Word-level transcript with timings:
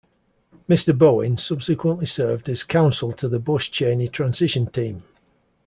Mr. 0.67 0.97
Bowen 0.97 1.37
subsequently 1.37 2.07
served 2.07 2.49
as 2.49 2.63
Counsel 2.63 3.11
to 3.11 3.27
the 3.29 3.37
Bush-Cheney 3.37 4.07
transition 4.07 4.65
team. 4.65 5.03